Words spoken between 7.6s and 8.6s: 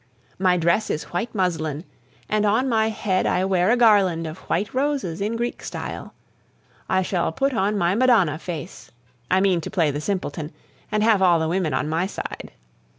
my Madonna